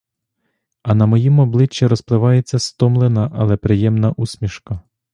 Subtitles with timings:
[0.83, 4.81] А на моїм обличчі розпливається стомлена, але приємна усмішка.